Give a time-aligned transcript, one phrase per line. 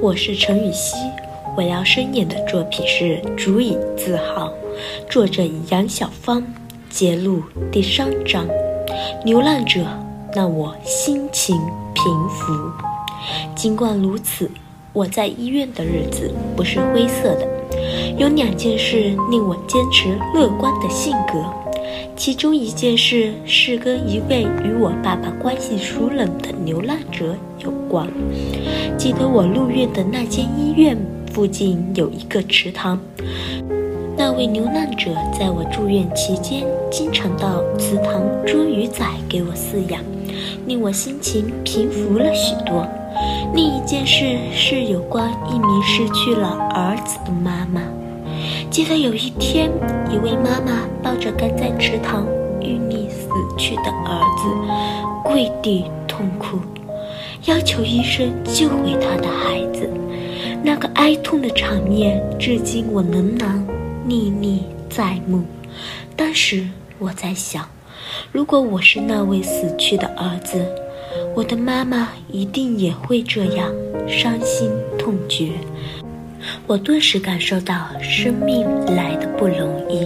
[0.00, 0.96] 我是陈雨希，
[1.54, 4.48] 我要声演的作品是《足以自豪》，
[5.10, 6.42] 作者杨小芳，
[6.88, 8.46] 节录第三章。
[9.22, 9.84] 流浪者，
[10.32, 11.56] 让我心情
[11.92, 12.54] 平复。
[13.54, 14.50] 尽管如此，
[14.94, 17.46] 我在医院的日子不是灰色的。
[18.16, 21.44] 有两件事令我坚持乐观的性格，
[22.16, 28.08] 其中一件事是跟一位与我爸爸关系疏冷的流浪者有关。
[28.96, 30.96] 记得我入院的那间医院
[31.32, 32.98] 附近有一个池塘，
[34.16, 40.00] 那位流浪者在我住院期间经常到池塘捉鱼仔给我饲养，
[40.66, 42.86] 令我心情平复了许多。
[43.54, 47.82] 另一件事是有关一名失去了儿子的妈妈。
[48.70, 49.70] 记得有一天，
[50.10, 52.26] 一位妈妈抱着刚在池塘
[52.60, 56.58] 淤溺死去的儿子，跪地痛哭，
[57.44, 59.88] 要求医生救回他的孩子。
[60.60, 63.64] 那个哀痛的场面，至今我仍然
[64.08, 65.44] 历历在目。
[66.16, 67.64] 当时我在想，
[68.32, 70.66] 如果我是那位死去的儿子，
[71.36, 73.72] 我的妈妈一定也会这样
[74.08, 74.68] 伤心
[74.98, 75.50] 痛绝。
[76.66, 80.04] 我顿时感受到生命来的不容易。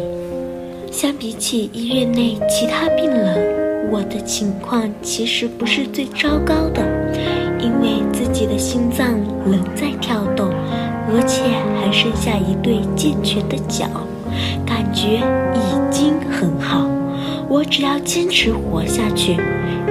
[1.01, 6.83] 相比起医院内其他病人，我的情况其实不是最糟糕的，
[7.61, 9.07] 因为自己的心脏
[9.47, 10.49] 仍在跳动，
[11.09, 11.45] 而且
[11.79, 13.87] 还剩下一对健全的脚，
[14.67, 15.21] 感觉
[15.55, 16.85] 已经很好。
[17.49, 19.37] 我只要坚持活下去，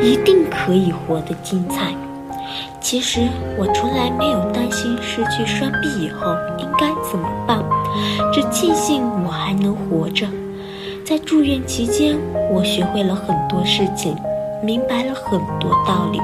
[0.02, 1.96] 一定可以活得精彩。
[2.82, 3.22] 其实
[3.58, 7.64] 我从来没有担心失去双臂以后应该怎么办，
[8.34, 8.97] 只庆幸。
[11.28, 12.18] 住院期间，
[12.50, 14.16] 我学会了很多事情，
[14.64, 16.18] 明白了很多道理。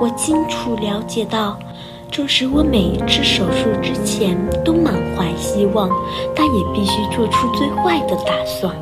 [0.00, 1.58] 我清楚了解到，
[2.12, 5.90] 纵使我每一次手术之前都满怀希望，
[6.36, 8.72] 但也必须做出最坏的打算。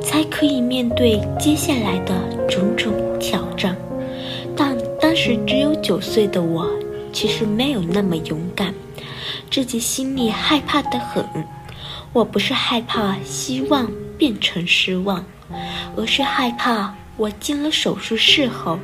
[0.00, 2.14] 才可以面对接下来的
[2.48, 3.76] 种种挑战，
[4.56, 6.64] 但当时只有九岁的我，
[7.12, 8.72] 其实没有那么勇敢，
[9.50, 11.24] 自己心里害怕的很。
[12.12, 13.90] 我不是害怕希望
[14.22, 15.24] 变成失望，
[15.96, 18.78] 而是害怕我进了手术室后，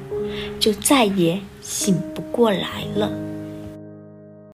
[0.58, 3.08] 就再也醒不过来了。